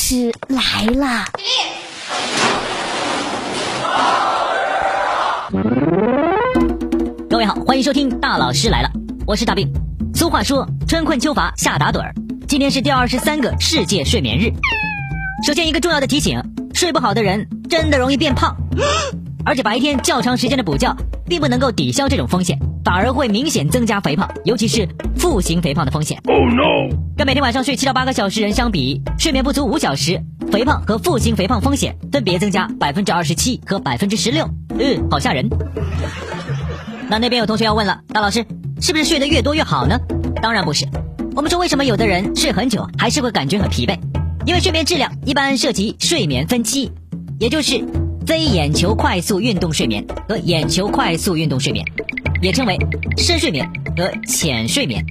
[0.00, 1.24] 师来了。
[7.28, 8.88] 各位好，欢迎收听《大老师来了》，
[9.26, 9.68] 我是大兵。
[10.14, 12.14] 俗话说，春困秋乏夏打盹儿，
[12.46, 14.52] 今天是第二十三个世界睡眠日。
[15.44, 16.40] 首先，一个重要的提醒：
[16.72, 18.56] 睡不好的人真的容易变胖，
[19.44, 20.96] 而且白天较长时间的补觉
[21.26, 22.56] 并不能够抵消这种风险。
[22.88, 26.18] 反而会明显增加肥胖，尤其是腹型肥胖的风险。
[26.24, 26.88] Oh no！
[27.18, 30.18] 跟每天晚上睡七到八个小时人相比，睡眠不足五小时，
[30.50, 34.48] 肥胖和腹型肥胖风险分别增加百分之二十七和百分之十六。
[34.78, 35.50] 嗯，好吓人。
[37.10, 38.46] 那那边有同学要问了，大老师，
[38.80, 40.00] 是不是睡得越多越好呢？
[40.40, 40.88] 当然不是。
[41.36, 43.98] 我们说为什么有的人睡很久还是会感觉很疲惫？
[44.46, 46.90] 因为睡眠质量一般涉及睡眠分期，
[47.38, 47.84] 也就是
[48.26, 51.84] 非眼球快速运动睡眠和眼球快速运动睡眠，
[52.40, 52.78] 也称为
[53.16, 55.04] 深睡眠和浅睡眠。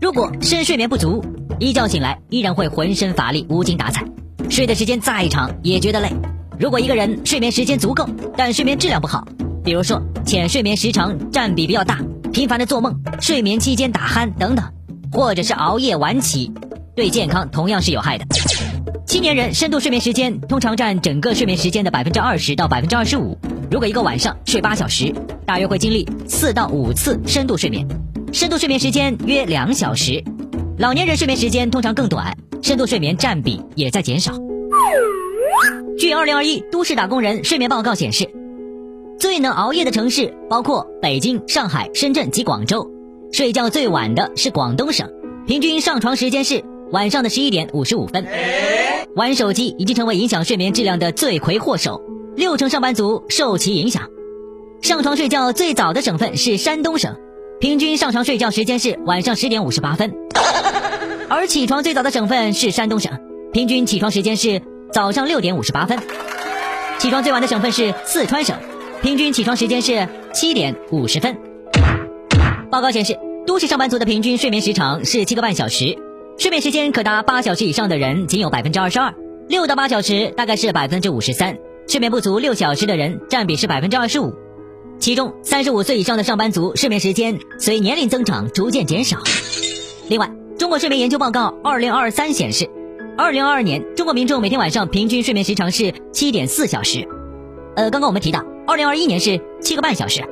[0.00, 1.24] 如果深睡眠不足，
[1.58, 4.04] 一觉醒来依然会浑身乏力、无精打采，
[4.48, 6.10] 睡的时间再长也觉得累。
[6.58, 9.26] 如果一个人睡眠时间足够，但睡眠质量不好。
[9.64, 12.00] 比如说，浅睡眠时长占比比较大，
[12.32, 14.64] 频繁的做梦，睡眠期间打鼾等等，
[15.12, 16.52] 或者是熬夜晚起，
[16.94, 18.24] 对健康同样是有害的。
[19.04, 23.36] 青年人深度睡眠时间通常占整个睡眠时间的百分之二十到百分之二十五。
[23.70, 25.12] 如果一个晚上睡八小时，
[25.44, 27.86] 大约会经历四到五次深度睡眠，
[28.32, 30.24] 深度睡眠时间约两小时。
[30.78, 34.32] 老年人睡眠时间通常更短，深度睡眠占比也在减少。
[35.98, 38.28] 据二零二一都市打工人睡眠报告显示。
[39.18, 42.88] 最能熬夜的城市包括北京、上海、深圳及广州。
[43.32, 45.10] 睡觉最晚的是广东省，
[45.44, 48.24] 平均上床时间是晚上的十一点五十五分。
[49.16, 52.00] 玩手机已经成为影响睡眠质量的罪魁祸首，
[52.38, 54.04] 六成上班族受其影响。
[54.80, 57.16] 上床睡觉最早的省份是山东省，
[57.58, 60.14] 平均上床睡觉时间是晚上十点五十八分。
[61.28, 63.18] 而起床最早的省份是山东省，
[63.52, 64.62] 平均起床时间是
[64.92, 65.98] 早上六点五十八分。
[67.00, 68.56] 起床最晚的省份是四川省。
[69.02, 71.36] 平均起床时间是七点五十分。
[72.70, 75.98] 报告显示，都市上班族的平均睡眠时长是七个半小时，
[76.38, 79.12] 睡眠时间可达八小时以上的人仅有百分之二十二，
[79.48, 84.34] 六到八小时大概是百分之五十三，睡眠不足六小时的人占比是百分之二十五。
[85.00, 89.16] 其中，三十五岁以上的上班族睡眠时间随年龄增长逐渐减少。
[90.08, 92.68] 另外，中国睡眠研究报告二零二三显示，
[93.16, 97.08] 二零二二年中国民众每天晚上平均睡眠时长是七点四小时。
[97.74, 98.44] 呃，刚刚我们提到。
[98.66, 100.22] 二零二一年是七个半小时。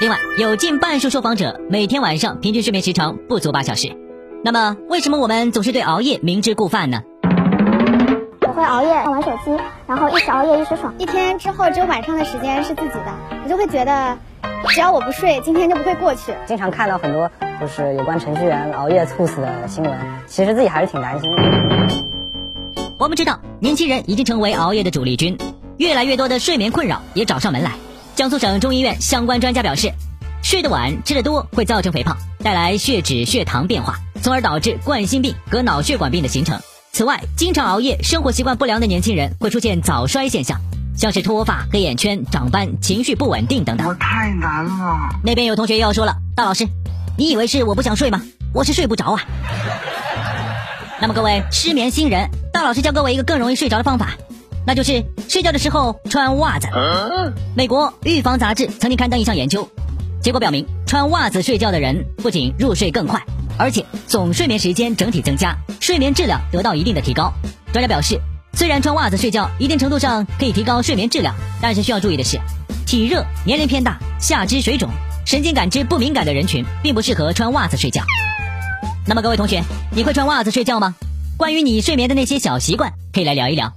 [0.00, 3.96] 另外，有近半数受访者每天晚上平均睡眠时长不足八小时。
[4.42, 7.02] 那么，为什么我们总是对熬夜明知故犯呢？
[8.60, 10.94] 我会熬夜玩手机，然后一时熬夜一时爽。
[10.98, 14.18] 一天之后只有晚上的时间是自己的，我就会觉得，
[14.68, 16.34] 只要我不睡，今天就不会过去。
[16.44, 21.42] 经常看到很多就是有关程序员熬夜猝死的新闻，其实自己还是挺担心的。
[22.98, 25.38] 我们知道，年轻人已经成为熬夜的主力军。
[25.78, 27.72] 越来越多的睡眠困扰也找上门来。
[28.14, 29.90] 江苏省中医院相关专家表示，
[30.42, 36.60] 睡得晚、吃得多会造成肥胖，带来血脂、血糖变化，从而导致冠心病和脑血管病的形成。
[36.92, 40.60] 此外，经常熬夜、生活习惯不良的年轻人会出现早衰现象，
[40.96, 43.86] 像是脱发、黑眼圈、长斑、情绪不稳定等等。
[43.86, 44.98] 我太难了。
[45.24, 46.66] 那边有同学又要说了，大老师，
[47.16, 48.20] 你以为是我不想睡吗？
[48.52, 49.22] 我是睡不着啊。
[51.00, 54.10] 那么各位失眠新人，大老师教各位一个更容易睡着的方法。
[54.66, 56.68] 那就是睡觉的时候穿袜子。
[57.54, 59.66] 美国预防杂志曾经刊登一项研究，
[60.20, 63.24] 结果表明，穿袜子睡觉的人不仅入睡更快，
[63.60, 67.30] 而且总睡眠时间整体增加，睡眠质量得到一定的提高。
[67.74, 68.18] 专家表示，
[68.54, 72.40] 虽然穿袜子睡觉一定程度上可以提高睡眠质量，但是需要注意的是，
[72.86, 74.88] 体热、年龄偏大、下肢水肿、
[75.26, 78.02] 神经感知不敏感的人群并不适合穿袜子睡觉。
[79.06, 79.62] 那么各位同学，
[79.94, 80.94] 你会穿袜子睡觉吗？
[81.36, 83.74] 关于你睡眠的那些小习惯，可以来聊一聊。